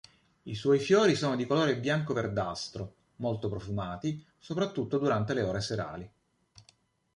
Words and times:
I 0.41 0.55
suoi 0.55 0.79
fiori 0.79 1.13
sono 1.15 1.35
di 1.35 1.45
colore 1.45 1.77
bianco-verdastro, 1.77 2.95
molto 3.17 3.49
profumati, 3.49 4.25
soprattutto 4.39 4.97
durante 4.97 5.35
le 5.35 5.41
ore 5.43 5.61
serali. 5.61 6.11